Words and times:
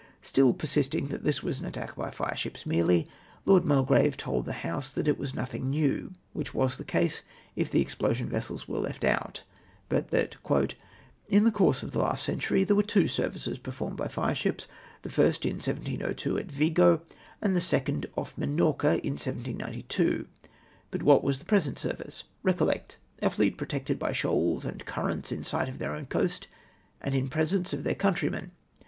Still 0.23 0.51
persisting 0.55 1.09
that 1.09 1.23
this 1.23 1.43
was 1.43 1.59
an 1.59 1.67
attack 1.67 1.95
by 1.95 2.09
hreships 2.09 2.65
merely, 2.65 3.07
Lord 3.45 3.65
Mulgrave 3.65 4.17
told 4.17 4.45
the 4.47 4.53
House 4.65 4.89
that 4.89 5.07
it 5.07 5.19
was 5.19 5.35
nothing 5.35 5.69
new, 5.69 6.11
which 6.33 6.55
was 6.55 6.79
the 6.79 6.83
case, 6.83 7.21
if 7.55 7.69
the 7.69 7.81
explosion 7.81 8.27
vessels 8.27 8.67
were 8.67 8.79
left 8.79 9.03
out, 9.03 9.43
but 9.89 10.09
that 10.09 10.37
—"In 11.37 11.43
the 11.43 11.51
course 11.51 11.83
of 11.83 11.91
the 11.91 11.99
last 11.99 12.25
century 12.25 12.63
there 12.63 12.75
were 12.75 12.81
two 12.81 13.07
services 13.07 13.59
performed 13.59 13.95
by 13.95 14.07
fireships; 14.07 14.65
the 15.03 15.11
first 15.11 15.45
in 15.45 15.57
1702 15.57 16.35
at 16.35 16.51
Vigo, 16.51 17.03
and 17.39 17.55
the 17.55 17.61
second 17.61 18.07
off 18.17 18.35
Minorca 18.35 18.97
in 19.05 19.13
1792. 19.13 20.25
But 20.89 21.01
ivhat 21.01 21.21
was 21.21 21.37
the 21.37 21.45
present 21.45 21.77
service? 21.77 22.23
Recollect, 22.41 22.97
a 23.21 23.29
fleet 23.29 23.55
protected 23.55 23.99
by 23.99 24.13
shoals 24.13 24.65
and 24.65 24.83
currents, 24.83 25.31
in 25.31 25.43
sight 25.43 25.69
of 25.69 25.77
their 25.77 25.93
own 25.93 26.07
coast, 26.07 26.47
and 27.01 27.13
in 27.13 27.27
presence 27.27 27.71
of 27.71 27.83
their 27.83 27.93
country 27.93 28.31
men. 28.31 28.49